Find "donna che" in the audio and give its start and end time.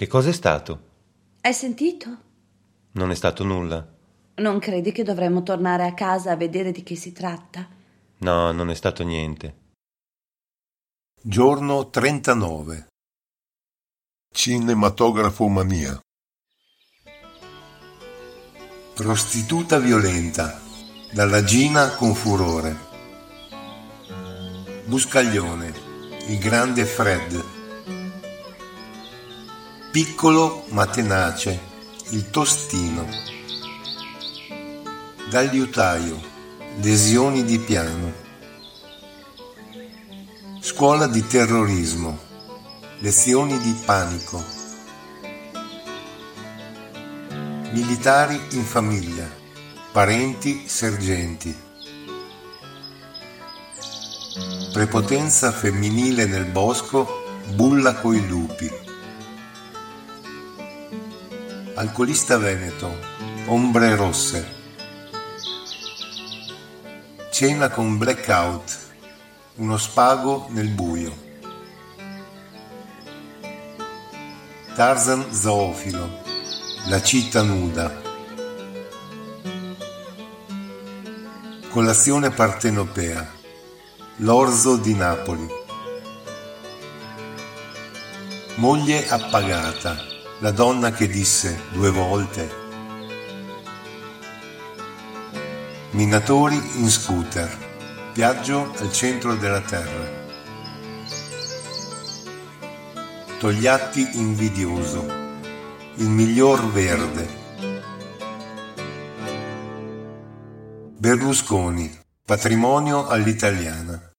90.50-91.06